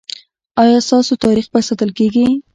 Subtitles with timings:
[0.61, 2.25] ایا ستاسو تاریخ به ساتل کیږي؟